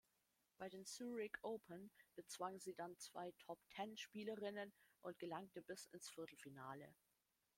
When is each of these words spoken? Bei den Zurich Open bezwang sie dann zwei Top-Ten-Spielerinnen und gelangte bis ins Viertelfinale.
Bei 0.57 0.67
den 0.67 0.83
Zurich 0.87 1.37
Open 1.43 1.91
bezwang 2.15 2.59
sie 2.59 2.73
dann 2.73 2.97
zwei 2.97 3.31
Top-Ten-Spielerinnen 3.37 4.73
und 5.03 5.19
gelangte 5.19 5.61
bis 5.61 5.85
ins 5.91 6.09
Viertelfinale. 6.09 6.91